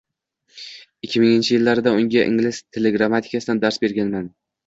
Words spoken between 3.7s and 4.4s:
berganman.